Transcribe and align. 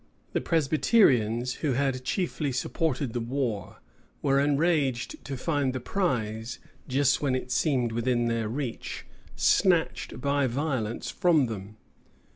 The 0.33 0.41
Presbyterians, 0.41 1.53
who 1.61 1.73
had 1.73 2.03
chiefly 2.03 2.51
supported 2.51 3.13
the 3.13 3.19
war, 3.19 3.81
were 4.23 4.39
enraged 4.39 5.23
to 5.25 5.37
find 5.37 5.73
the 5.73 5.79
prize, 5.79 6.57
just 6.87 7.21
when 7.21 7.35
it 7.35 7.51
seemed 7.51 7.91
within 7.91 8.25
their 8.25 8.49
reach, 8.49 9.05
snatched 9.35 10.19
by 10.19 10.47
violence 10.47 11.11
from 11.11 11.45
them. 11.45 11.77